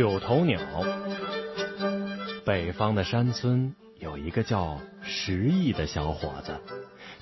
[0.00, 0.58] 九头鸟。
[2.42, 6.58] 北方的山村有一个叫石毅的小伙子，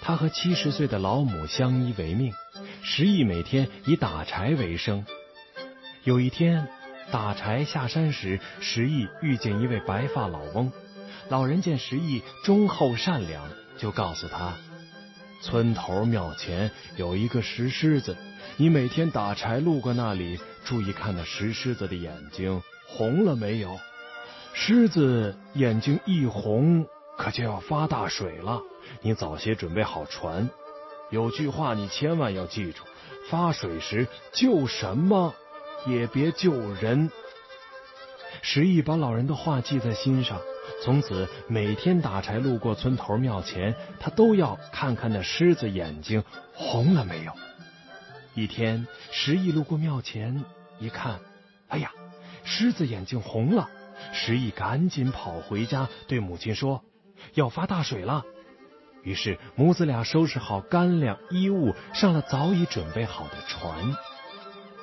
[0.01, 2.33] 他和七十岁的老母相依为命。
[2.80, 5.04] 石毅每天以打柴为生。
[6.04, 6.69] 有一天，
[7.10, 10.71] 打柴下山时，石毅遇见一位白发老翁。
[11.31, 14.56] 老人见石毅忠厚善良，就告诉他：
[15.41, 18.16] 村头庙前有一个石狮子，
[18.57, 23.79] 你每天打柴路过那里，注意看那石狮子的眼睛红了没有？
[24.52, 28.60] 狮子眼睛一红，可就要发大水了。
[29.02, 30.51] 你早些准备好船。
[31.10, 32.82] 有句话你千万要记住：
[33.30, 35.34] 发水时救什么
[35.87, 37.10] 也别救人。
[38.43, 40.41] 石毅把老人的话记在心上。
[40.82, 46.23] 从此每天打柴路过村头庙前，他都要看看那狮子眼睛
[46.54, 47.32] 红了没有。
[48.34, 50.45] 一天，石毅路过庙前，
[50.78, 51.18] 一看，
[51.66, 51.91] 哎呀，
[52.45, 53.68] 狮子眼睛红了。
[54.12, 56.84] 石毅赶紧跑回家，对母亲说
[57.34, 58.24] ：“要发大水了。”
[59.02, 63.96] 于是母子俩收拾好干粮衣物，上了早已准备好的船。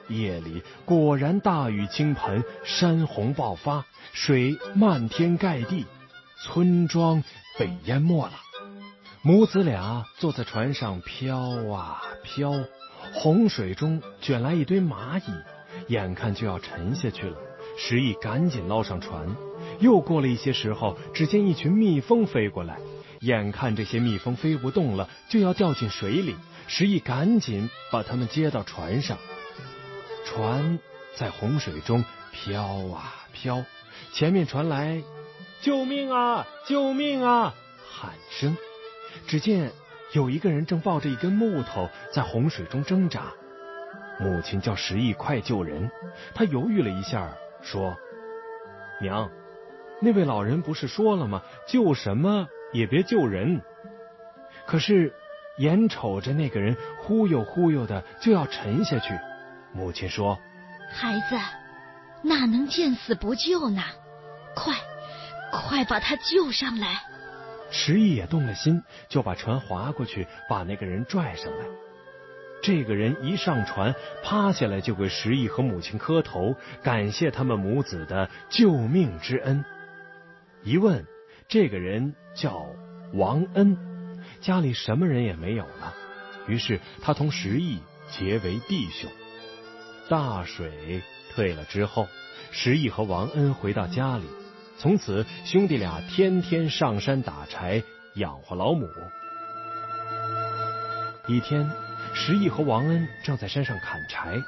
[0.08, 5.86] 夜里果然大雨倾盆，山洪爆发，水漫天盖地，
[6.44, 7.24] 村庄
[7.58, 8.34] 被淹没了。
[9.22, 11.40] 母子俩坐在船上飘
[11.74, 12.54] 啊飘，
[13.14, 15.24] 洪水中卷来一堆蚂蚁，
[15.88, 17.38] 眼看就要沉下去了。
[17.78, 19.36] 石毅赶紧捞上船。
[19.80, 22.78] 又过了一些时候，只见一群蜜蜂飞过来，
[23.22, 26.36] 眼看这些蜜蜂飞不动了，就要掉进水里。
[26.68, 29.18] 石毅赶紧把它们接到船上。
[30.26, 30.80] 船
[31.14, 33.64] 在洪水中飘啊飘，
[34.12, 35.02] 前面传来
[35.62, 37.54] “救命啊，救命啊”
[37.90, 38.58] 喊声。
[39.28, 39.72] 只见
[40.12, 43.32] 有一个人正抱着一根木头在洪水中挣扎。
[44.20, 45.90] 母亲叫石毅快救人。
[46.34, 47.96] 他犹豫了一下，说
[49.02, 49.30] ：“娘，
[50.02, 51.44] 那位老人不是说了吗？
[51.68, 53.62] 救什么也别救人。”
[54.66, 55.14] 可是
[55.58, 59.14] 眼瞅着那个人忽悠忽悠的就要沉下去。
[59.76, 60.40] 母亲说
[60.90, 61.38] ：“孩子，
[62.22, 63.84] 哪能见死不救呢？
[64.56, 64.74] 快，
[65.52, 67.04] 快把他救上来！”
[67.70, 71.66] 石毅也动了心，就把船划过去，把那个人拽上来。
[72.64, 73.94] 这个人一上船，
[74.24, 79.66] 趴下来就给石毅和母亲磕头，感谢他们母子的救命之恩。
[80.64, 81.06] 一问，
[81.50, 82.66] 这个人叫
[83.14, 83.78] 王恩，
[84.40, 85.94] 家里什么人也没有了，
[86.48, 89.12] 于是他同石毅结为弟兄。
[90.08, 91.02] 大水
[91.34, 92.08] 退了之后，
[92.52, 94.26] 石毅和王恩回到家里，
[94.78, 97.82] 从此兄弟俩天天上山打柴
[98.14, 98.88] 养活老母。
[101.28, 101.68] 一天，
[102.14, 104.40] 石毅和王恩正在山上砍柴，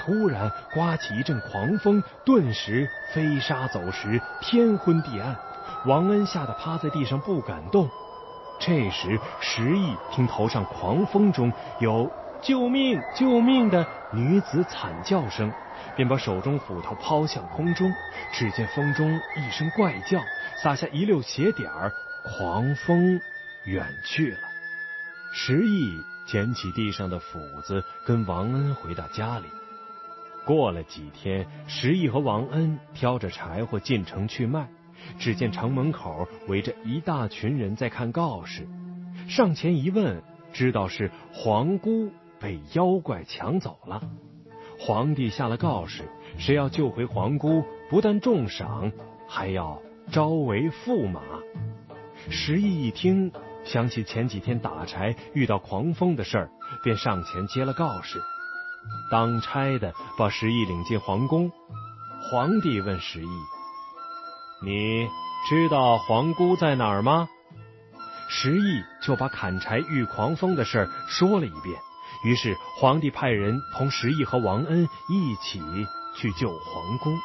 [0.00, 5.36] 突然刮起一阵狂风，顿时飞沙走石，天昏地暗。
[5.84, 7.88] 王恩吓得趴在地上不敢动。
[8.58, 12.10] 这时，石毅听头上狂风中有。
[12.46, 13.02] 救命！
[13.12, 15.50] 救命的女子惨叫声，
[15.96, 17.92] 便把手中斧头抛向空中。
[18.32, 20.20] 只见风中一声怪叫，
[20.62, 21.92] 洒下一溜血点儿，
[22.22, 23.20] 狂风
[23.64, 24.38] 远去了。
[25.32, 29.46] 石毅捡起地上的斧子，跟王恩回到家里。
[30.44, 34.68] 过了几天，石毅和王恩挑着柴火进城去卖，
[35.18, 38.68] 只见城门口围着一大群人在看告示。
[39.28, 42.12] 上前一问，知道是皇姑。
[42.40, 44.02] 被妖怪抢走了，
[44.78, 46.04] 皇帝下了告示，
[46.38, 48.92] 谁要救回皇姑，不但重赏，
[49.28, 49.80] 还要
[50.12, 51.20] 招为驸马。
[52.28, 53.32] 石毅一听，
[53.64, 56.50] 想起前几天打柴遇到狂风的事儿，
[56.82, 58.20] 便上前接了告示。
[59.10, 61.50] 当差的把石毅领进皇宫，
[62.30, 63.28] 皇帝问石毅
[64.64, 65.06] ：“你
[65.48, 67.28] 知道皇姑在哪儿吗？”
[68.28, 71.76] 石毅就把砍柴遇狂风的事儿说了一遍。
[72.26, 75.62] 于是，皇帝派人同石毅和王恩一起
[76.16, 77.16] 去救皇宫。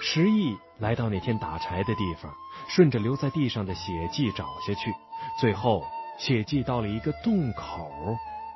[0.00, 2.32] 石毅来到那天打柴的地方，
[2.68, 4.94] 顺着留在地上的血迹找下去，
[5.40, 5.84] 最后
[6.20, 7.90] 血迹到了一个洞口，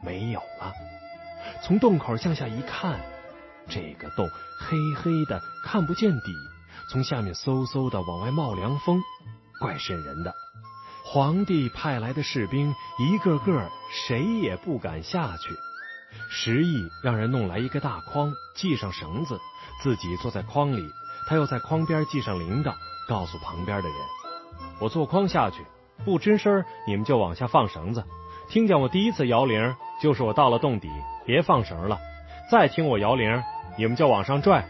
[0.04, 0.72] 没有了。
[1.64, 3.00] 从洞口向下一看，
[3.68, 4.28] 这个洞
[4.60, 6.32] 黑黑的，看不见底，
[6.92, 9.02] 从下面嗖嗖的往外冒凉风，
[9.58, 10.32] 怪瘆人的。
[11.14, 15.56] 皇帝派来的士兵一个个谁也不敢下去。
[16.28, 19.38] 石毅让人弄来一个大筐，系上绳子，
[19.80, 20.90] 自己坐在筐里。
[21.28, 22.74] 他又在筐边系上铃铛，
[23.08, 23.96] 告诉旁边的人
[24.82, 25.64] ：“我坐筐下去，
[26.04, 28.02] 不吱声，你们就往下放绳子。
[28.48, 30.90] 听见我第一次摇铃，就是我到了洞底，
[31.24, 32.00] 别放绳了。
[32.50, 33.40] 再听我摇铃，
[33.78, 34.68] 你们就往上拽。”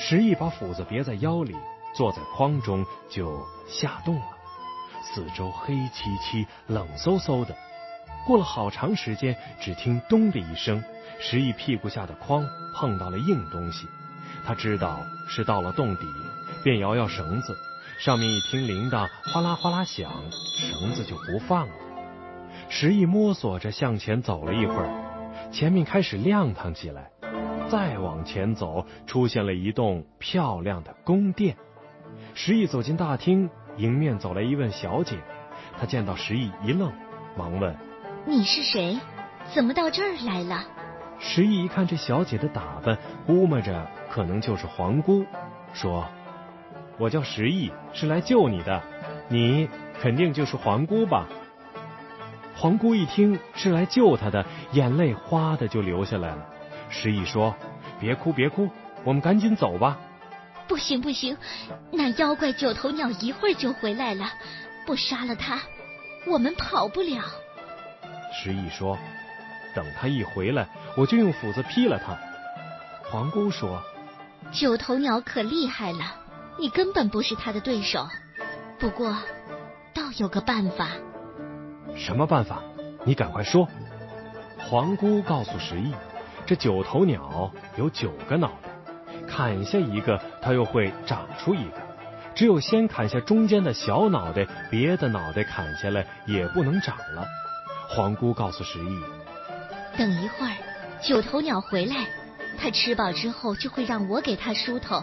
[0.00, 1.54] 石毅把斧子别在腰里，
[1.94, 4.31] 坐在筐中就下洞了。
[5.02, 7.54] 四周黑漆漆、冷飕飕的。
[8.24, 10.82] 过了好长时间，只听“咚”的一声，
[11.18, 13.86] 石毅屁股下的筐碰到了硬东西。
[14.44, 16.06] 他知道是到了洞底，
[16.62, 17.56] 便摇摇绳子。
[17.98, 21.74] 上面一听铃铛哗啦哗啦响，绳子就不放了。
[22.68, 27.10] 石毅摸索着向前走了一会儿，前面开始亮堂起来。
[27.68, 31.56] 再往前走，出现了一栋漂亮的宫殿。
[32.34, 35.18] 石毅走进大厅，迎面走来一位小姐。
[35.78, 36.92] 她见到石毅一愣，
[37.36, 37.74] 忙问
[38.26, 38.98] ：“你是谁？
[39.54, 40.64] 怎么到这儿来了？”
[41.18, 45.24] 石毅一看这小姐的打扮，估摸着可能就是皇姑，
[45.72, 46.06] 说
[46.98, 48.82] ：“我叫石毅，是来救你的。
[49.28, 49.68] 你
[50.00, 51.26] 肯定就是皇姑吧？”
[52.54, 56.46] 皇姑一听是来救她的，眼泪哗的就流下来了。
[56.88, 57.54] 石毅说
[57.98, 58.68] ：“别哭，别哭，
[59.04, 59.98] 我们赶紧走吧。
[60.72, 61.36] ”“不行，不行，
[61.90, 64.32] 那妖怪九头鸟一会儿就回来了，
[64.86, 65.60] 不杀了他，
[66.26, 67.22] 我们跑不了。”
[68.32, 68.98] 石毅说
[69.76, 70.66] ：“等他一回来，
[70.96, 72.18] 我就用斧子劈了他。”
[73.04, 73.82] 皇姑说
[74.50, 76.16] ：“九头鸟可厉害了，
[76.58, 78.08] 你根本不是他的对手。
[78.78, 79.14] 不过，
[79.92, 80.88] 倒有个办法。
[81.94, 82.62] ”“什么办法？
[83.04, 83.68] 你赶快说。”
[84.58, 85.92] 皇姑告诉石毅。
[86.46, 88.70] 这九头鸟有九个脑袋，
[89.34, 91.80] 砍下一个，它又会长出一个。
[92.34, 97.26] 只有先砍下中间的小脑袋，别的脑袋砍下来也不能长了。
[97.88, 99.00] 皇姑告诉石毅，
[99.96, 100.52] 等一会儿
[101.02, 102.06] 九头鸟回来，
[102.58, 105.02] 它吃饱之后就会让我给它梳头，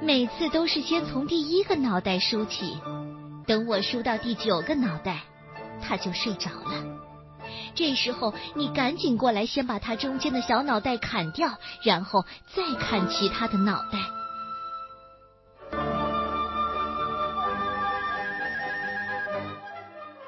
[0.00, 2.80] 每次都是先从第一个脑袋梳起，
[3.46, 5.20] 等我梳到第九个脑袋，
[5.80, 7.03] 它就睡着了。
[7.74, 13.98] 这时候，你赶紧过来，先把它中间的小脑袋砍掉，然后再砍其他的脑袋。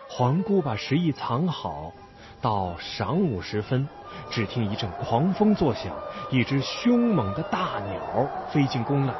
[0.09, 1.93] 皇姑把石毅藏好，
[2.41, 3.87] 到晌午时分，
[4.31, 5.93] 只听一阵狂风作响，
[6.31, 9.15] 一只凶猛的大鸟飞进宫来。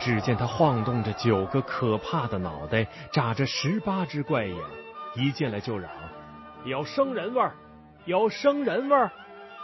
[0.00, 4.56] 只见它晃动着九个可怕的脑袋，眨着十八只怪眼，
[5.14, 5.90] 一进来就嚷
[6.64, 7.54] ：“有生人味儿！”
[8.10, 9.08] 有生人味儿，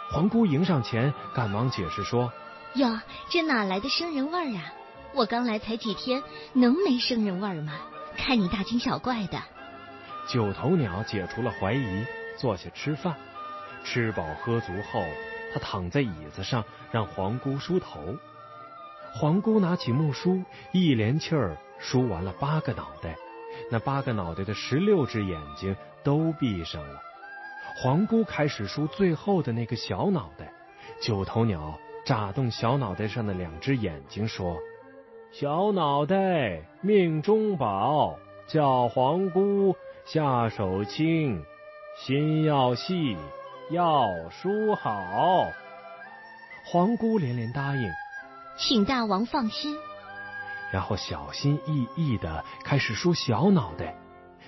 [0.08, 2.32] 皇姑迎上前，赶忙解释说
[2.74, 4.72] ：“哟，这哪来的生人味儿啊？
[5.14, 6.22] 我刚来才几天，
[6.52, 7.72] 能没生人味儿吗？
[8.16, 9.42] 看你大惊小怪的。”
[10.30, 12.04] 九头鸟解除了怀疑，
[12.38, 13.16] 坐下吃饭。
[13.82, 15.02] 吃饱喝足后，
[15.52, 18.14] 他躺在椅子上，让皇姑梳头。
[19.12, 20.40] 皇姑拿起木梳，
[20.70, 23.16] 一连气儿梳完了八个脑袋，
[23.72, 27.02] 那八个脑袋的十六只眼睛都闭上了。
[27.78, 30.50] 皇姑开始梳最后的那个小脑袋，
[30.98, 34.56] 九头鸟眨动小脑袋上的两只眼睛说
[35.30, 38.18] ：“小脑袋命中宝，
[38.48, 39.76] 叫皇姑
[40.06, 41.44] 下手轻，
[41.98, 43.14] 心要细，
[43.70, 45.44] 要梳好。”
[46.72, 47.90] 皇姑连连答应，
[48.56, 49.76] 请大王放心。
[50.72, 53.94] 然后小心翼翼的开始梳小脑袋，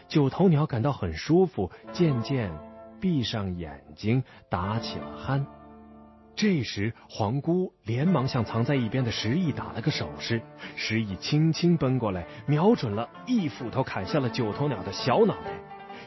[0.09, 2.51] 九头鸟感到很舒服，渐渐。
[3.01, 5.45] 闭上眼睛，打起了鼾。
[6.37, 10.41] 这时，皇姑连忙向藏在一边的石毅打了个手势。
[10.77, 15.51] 石毅轻轻奔过来，瞄准了，一斧头砍下了九头鸟的小脑袋。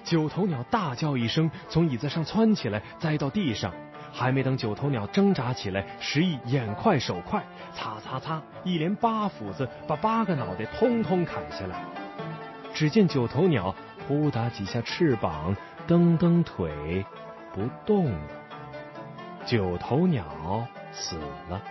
[0.06, 3.74] 九头鸟大叫一声，从椅子上窜起来，栽到地上。
[4.14, 11.84] 还没等九头鸟挣扎起来，石毅眼快手快，擦擦擦，一连八斧子把八个脑袋通通砍下来。
[12.74, 13.76] 只见九头鸟
[14.08, 15.56] 扑打几下翅膀。
[15.92, 17.06] 蹬蹬腿，
[17.54, 18.20] 不动了。
[19.46, 21.18] 九头鸟死
[21.50, 21.62] 了。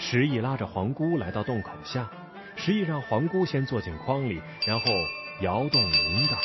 [0.00, 2.10] 石毅拉着皇姑来到洞口下，
[2.56, 4.86] 石毅让皇姑先坐进筐里，然后
[5.42, 6.36] 摇动铃铛。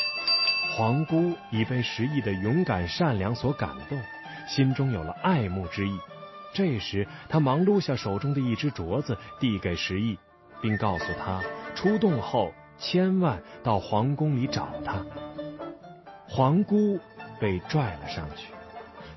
[0.76, 4.00] 皇姑已被石毅的勇敢善良所感动，
[4.48, 6.00] 心中有了爱慕之意。
[6.54, 10.20] 这时，他忙撸下手中的一只镯子，递给石毅，
[10.62, 11.42] 并告诉他
[11.74, 15.04] 出洞后千万到皇宫里找他。
[16.30, 17.00] 皇姑
[17.40, 18.54] 被拽了上去，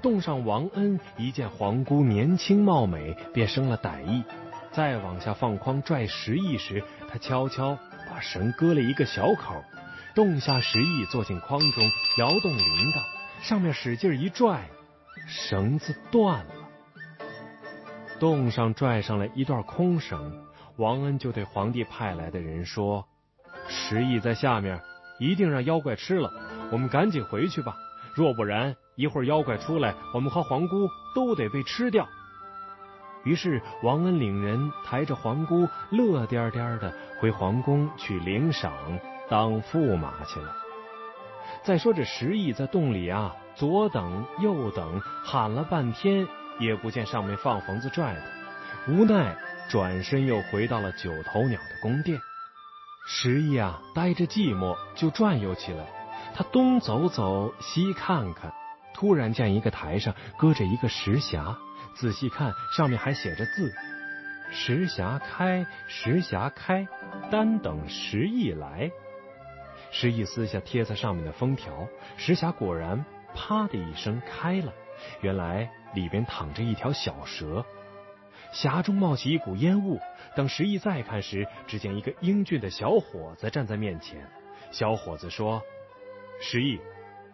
[0.00, 4.22] 洞上王恩一见皇姑年轻貌美，便生了歹意。
[4.72, 7.76] 再往下放筐拽石毅时，他悄悄
[8.08, 9.62] 把绳割了一个小口。
[10.14, 11.84] 洞下石毅坐进筐中，
[12.18, 13.02] 摇动铃铛，
[13.42, 14.68] 上面使劲一拽，
[15.26, 16.54] 绳子断了。
[18.18, 20.44] 洞上拽上了一段空绳，
[20.76, 23.06] 王恩就对皇帝派来的人说
[23.68, 24.80] ：“石毅在下面，
[25.18, 26.30] 一定让妖怪吃了。”
[26.70, 27.76] 我们赶紧回去吧，
[28.14, 32.06] 若不然，一会儿妖怪出来，我们和皇姑都得被吃掉。
[33.24, 38.72] 于是王恩领人抬着皇姑，乐颠颠的回皇宫去领赏
[39.28, 40.56] 当驸马去了。
[41.62, 46.26] 再说这石毅在洞里啊，左等右等，喊了半天，
[46.58, 48.22] 也不见上面放房子拽的，
[48.88, 49.36] 无奈
[49.68, 52.18] 转身又回到了九头鸟的宫殿。
[53.06, 55.99] 石毅啊，呆着寂寞，就转悠起来。
[56.40, 58.50] 他东走走，西看看，
[58.94, 61.54] 突然见一个台上搁着一个石匣，
[61.94, 63.70] 仔细看，上面还写着字
[64.50, 66.88] ：“石匣开，石匣开，
[67.30, 68.90] 单等石毅来。”
[69.92, 73.04] 石毅撕下贴在上面的封条，石匣果然
[73.34, 74.72] 啪的一声开了。
[75.20, 77.62] 原来里边躺着一条小蛇，
[78.54, 80.00] 匣中冒起一股烟雾。
[80.34, 84.26] 等石毅再看时，只见一个英俊的小伙子站在面前。
[84.70, 85.60] 小伙子说
[86.42, 86.80] ：“石毅，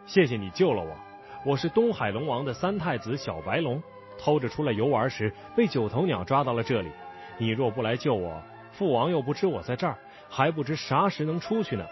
[0.05, 0.97] 谢谢你救了我。
[1.45, 3.81] 我是东海龙王的三太子小白龙，
[4.19, 6.91] 偷着出来游玩时被九头鸟抓到了这里。
[7.39, 9.97] 你若不来救我，父王又不知我在这儿，
[10.29, 11.87] 还不知啥时能出去呢。”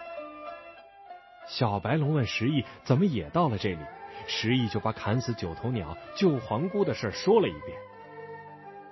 [1.47, 3.79] 小白龙问石毅怎么也到了这里，
[4.27, 7.77] 石毅就把砍死九头鸟、救皇姑的事说了一遍。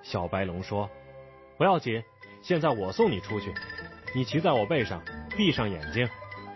[0.02, 0.88] 小白龙说
[1.58, 2.02] ：“不要紧，
[2.40, 3.52] 现在我送你出去，
[4.14, 5.02] 你骑在我背上，
[5.36, 6.08] 闭上眼睛，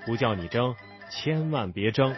[0.07, 0.75] 不叫你争，
[1.09, 2.15] 千万别争。”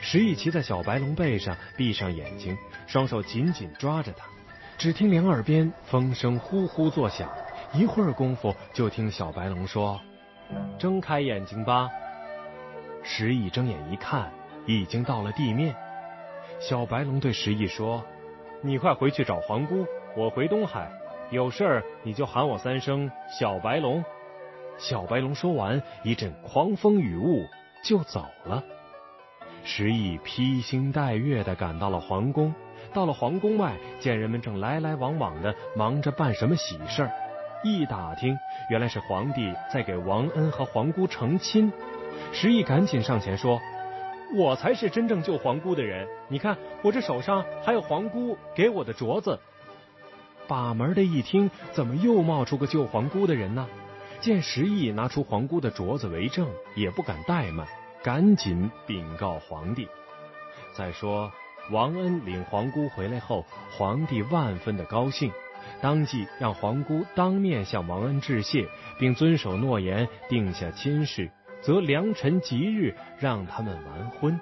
[0.00, 2.56] 石毅骑在小白龙背上，闭上眼睛，
[2.86, 4.26] 双手紧紧抓着它。
[4.76, 7.30] 只听两耳边风声呼呼作响，
[7.72, 10.00] 一会儿功夫，就听小白龙说
[10.76, 11.88] ：“睁开眼睛吧。”
[13.04, 14.32] 石毅睁眼一看，
[14.66, 15.74] 已经到了地面。
[16.58, 18.04] 小白龙对石毅说
[18.60, 20.90] ：“你快回去找皇姑，我回东海，
[21.30, 24.04] 有事儿你就喊我三声小白龙。”
[24.82, 27.46] 小白龙说完，一阵狂风雨雾
[27.84, 28.64] 就走了。
[29.62, 32.52] 石毅披星戴月的赶到了皇宫，
[32.92, 37.12] 到了皇宫外，见人们正来来往往的忙着办什么喜事儿，
[37.62, 38.36] 一打听，
[38.70, 38.98] 原来是。
[38.98, 41.72] 皇帝在给王恩和皇姑成亲。
[42.32, 43.60] 石毅赶紧上前说
[44.34, 44.90] ：“我才是。
[44.90, 46.08] 真正救皇姑的人！
[46.26, 49.38] 你看，我这手上还有皇姑给我的镯子。”
[50.48, 53.68] 把门的一听，怎么又冒出个救皇姑的人呢？
[54.22, 57.66] 见石毅拿出皇姑的镯子为证，也不敢怠慢，
[58.04, 59.88] 赶紧禀告皇帝。
[60.74, 61.32] 再说，
[61.72, 65.32] 王恩领皇姑回来后，皇帝万分的高兴，
[65.80, 71.28] 当即让皇姑当面向王恩致谢，并遵守诺言，定下亲事。
[71.60, 74.40] 则良辰吉日让他们完婚。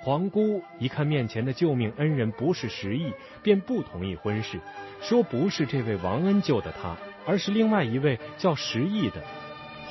[0.00, 4.60] 皇姑一看面前的救命恩人不是石毅，便不同意婚事，
[5.00, 6.96] 说不是这位王恩救的他，
[7.26, 9.20] 而是另外一位叫石毅的。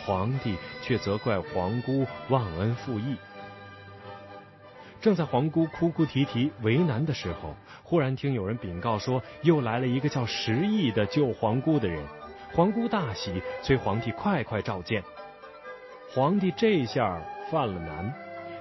[0.05, 3.17] 皇帝却责怪皇姑忘恩负义。
[5.01, 12.03] 正在皇姑哭哭啼啼为难的时候，忽然听有人禀告说，又来了一个叫石毅的救皇姑的人。
[12.53, 15.03] 皇姑大喜，催皇帝快快召见。
[16.09, 18.13] 皇帝这下犯了难，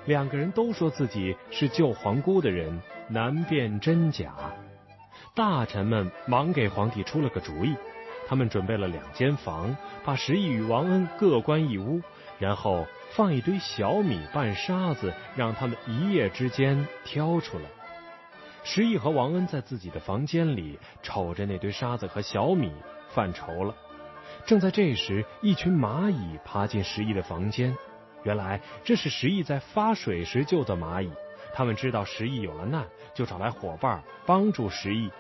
[0.06, 4.34] 两个人都说自己是救皇姑的人，难辨真假。
[5.34, 7.74] 大臣们忙给皇帝出了个主意，
[8.26, 12.00] 他们准备了两间房，把石毅与王恩各关一屋，
[12.38, 17.64] 然后放一堆小米拌沙子，让他们一夜之间挑出来。
[18.62, 22.72] 石毅和王恩在自己的房间里瞅着那堆沙子和小米，
[23.10, 23.74] 犯愁了。
[24.46, 27.76] 正在这时，一群蚂蚁爬进石毅的房间。
[28.22, 31.10] 原来这是石毅在发水时救的蚂蚁。
[31.52, 35.10] 他们知道石毅有了难，就找来伙伴帮助石毅。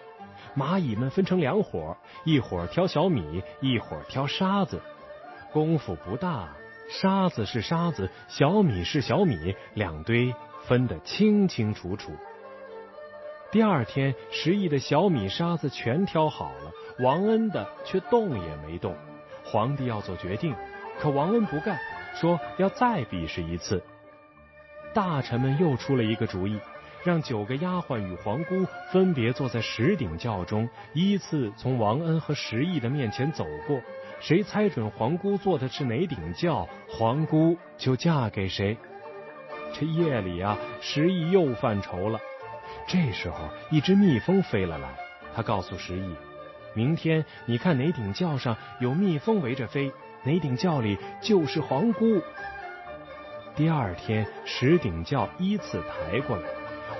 [0.56, 4.80] 蚂蚁们分成两伙，一伙挑小米，一伙挑沙子。
[5.52, 6.48] 功夫不大，
[6.88, 10.34] 沙子是沙子，小米是小米，两堆
[10.66, 12.12] 分得清清楚楚。
[13.52, 18.96] 第二天，十亿的小米、沙子全挑好了，王恩的却动也没动。
[19.44, 20.54] 皇帝要做决定，
[20.98, 21.78] 可王恩不干，
[22.14, 23.82] 说要再比试一次。
[24.92, 26.58] 大臣们又出了一个主意，
[27.04, 33.78] 让九个丫鬟与皇姑分别坐在十顶轿中，依次从王恩和石毅的面前走过。
[34.20, 38.76] 谁猜准皇姑坐的是哪顶轿，皇姑就嫁给谁。
[39.74, 42.18] 这夜里啊，石毅又犯愁了。
[42.86, 44.88] 这时候，一只蜜蜂飞了来，
[45.34, 46.14] 他告诉石毅。
[46.72, 49.92] 明天你看哪顶轿上有蜜蜂围着飞，
[50.22, 52.22] 哪顶轿里就是皇姑。
[53.54, 56.44] 第二天十顶轿依次抬过来，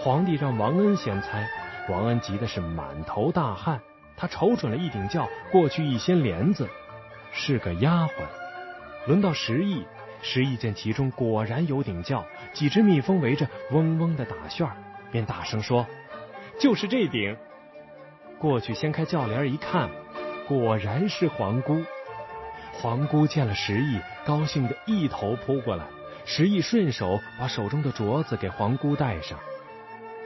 [0.00, 1.48] 皇帝让王恩先猜，
[1.88, 3.80] 王恩急的是满头大汗。
[4.16, 6.68] 他瞅准了一顶轿，过去一掀帘子，
[7.32, 8.10] 是个丫鬟。
[9.06, 9.84] 轮到石毅，
[10.22, 14.68] 石毅见其中果然有顶轿，几只蜜蜂围着嗡嗡的打旋
[15.10, 15.86] 便大声说
[16.60, 17.36] ：“就是这顶。”
[18.38, 19.90] 过去掀开轿帘一看，
[20.46, 21.82] 果然是皇姑。
[22.72, 25.84] 皇姑见了石毅，高兴的一头扑过来。
[26.24, 29.38] 石毅顺手把手中的镯子给皇姑戴上。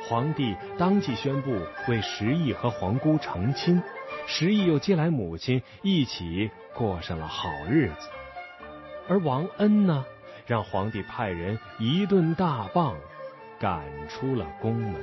[0.06, 3.82] 皇帝当即宣布为石毅和皇姑成亲。
[4.26, 8.08] 石毅又接来母亲，一起过上了好日子。
[9.08, 10.04] 而王恩呢，
[10.46, 12.94] 让皇帝派人一顿大棒
[13.58, 14.94] 赶出了宫门。